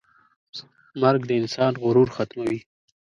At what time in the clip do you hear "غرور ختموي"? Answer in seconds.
1.81-2.59